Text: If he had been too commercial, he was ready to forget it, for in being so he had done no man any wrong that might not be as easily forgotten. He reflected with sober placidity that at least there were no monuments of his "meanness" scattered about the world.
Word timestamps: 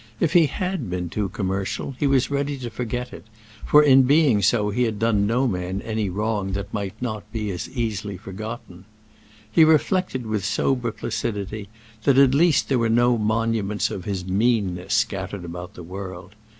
If 0.19 0.33
he 0.33 0.47
had 0.47 0.89
been 0.89 1.09
too 1.11 1.29
commercial, 1.29 1.93
he 1.99 2.07
was 2.07 2.31
ready 2.31 2.57
to 2.57 2.71
forget 2.71 3.13
it, 3.13 3.23
for 3.63 3.83
in 3.83 4.01
being 4.01 4.41
so 4.41 4.71
he 4.71 4.81
had 4.81 4.97
done 4.97 5.27
no 5.27 5.47
man 5.47 5.79
any 5.83 6.09
wrong 6.09 6.53
that 6.53 6.73
might 6.73 6.99
not 6.99 7.31
be 7.31 7.51
as 7.51 7.69
easily 7.69 8.17
forgotten. 8.17 8.85
He 9.51 9.63
reflected 9.63 10.25
with 10.25 10.43
sober 10.43 10.91
placidity 10.91 11.69
that 12.03 12.17
at 12.17 12.33
least 12.33 12.67
there 12.67 12.79
were 12.79 12.89
no 12.89 13.15
monuments 13.15 13.91
of 13.91 14.05
his 14.05 14.25
"meanness" 14.25 14.95
scattered 14.95 15.45
about 15.45 15.75
the 15.75 15.83
world. 15.83 16.33